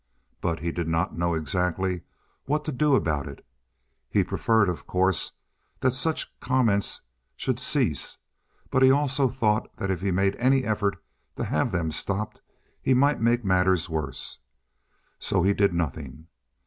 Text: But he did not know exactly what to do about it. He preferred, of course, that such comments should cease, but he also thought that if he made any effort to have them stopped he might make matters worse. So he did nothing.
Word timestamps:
But 0.41 0.61
he 0.61 0.71
did 0.71 0.87
not 0.87 1.15
know 1.15 1.35
exactly 1.35 2.01
what 2.45 2.65
to 2.65 2.71
do 2.71 2.95
about 2.95 3.27
it. 3.27 3.45
He 4.09 4.23
preferred, 4.23 4.67
of 4.67 4.87
course, 4.87 5.33
that 5.81 5.93
such 5.93 6.33
comments 6.39 7.01
should 7.35 7.59
cease, 7.59 8.17
but 8.71 8.81
he 8.81 8.89
also 8.89 9.29
thought 9.29 9.67
that 9.77 9.91
if 9.91 10.01
he 10.01 10.09
made 10.09 10.35
any 10.37 10.63
effort 10.63 10.95
to 11.35 11.43
have 11.43 11.71
them 11.71 11.91
stopped 11.91 12.41
he 12.81 12.95
might 12.95 13.21
make 13.21 13.45
matters 13.45 13.91
worse. 13.91 14.39
So 15.19 15.43
he 15.43 15.53
did 15.53 15.71
nothing. 15.71 16.25